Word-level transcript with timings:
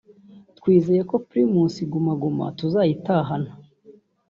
twizeye 0.57 1.01
ko 1.09 1.15
Primus 1.29 1.73
Guma 1.91 2.13
Guma 2.21 2.45
tuzayitahana 2.57 3.51